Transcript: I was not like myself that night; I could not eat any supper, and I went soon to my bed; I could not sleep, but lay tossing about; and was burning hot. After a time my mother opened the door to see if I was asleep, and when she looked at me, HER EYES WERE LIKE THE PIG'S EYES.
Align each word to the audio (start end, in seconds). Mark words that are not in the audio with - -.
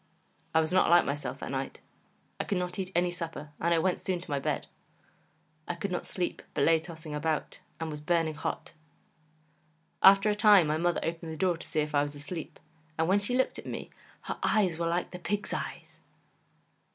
I 0.55 0.61
was 0.61 0.73
not 0.73 0.89
like 0.89 1.05
myself 1.05 1.37
that 1.41 1.51
night; 1.51 1.79
I 2.39 2.43
could 2.43 2.57
not 2.57 2.79
eat 2.79 2.91
any 2.95 3.11
supper, 3.11 3.49
and 3.61 3.71
I 3.71 3.77
went 3.77 4.01
soon 4.01 4.19
to 4.19 4.31
my 4.31 4.39
bed; 4.39 4.65
I 5.67 5.75
could 5.75 5.91
not 5.91 6.07
sleep, 6.07 6.41
but 6.55 6.63
lay 6.63 6.79
tossing 6.79 7.13
about; 7.13 7.59
and 7.79 7.91
was 7.91 8.01
burning 8.01 8.33
hot. 8.33 8.71
After 10.01 10.31
a 10.31 10.33
time 10.33 10.65
my 10.65 10.77
mother 10.77 11.01
opened 11.03 11.31
the 11.31 11.37
door 11.37 11.55
to 11.55 11.67
see 11.67 11.81
if 11.81 11.93
I 11.93 12.01
was 12.01 12.15
asleep, 12.15 12.59
and 12.97 13.07
when 13.07 13.19
she 13.19 13.37
looked 13.37 13.59
at 13.59 13.67
me, 13.67 13.91
HER 14.21 14.39
EYES 14.41 14.79
WERE 14.79 14.87
LIKE 14.89 15.11
THE 15.11 15.19
PIG'S 15.19 15.53
EYES. 15.53 15.99